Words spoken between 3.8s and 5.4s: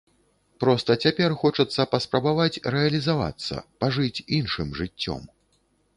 пажыць іншым жыццём.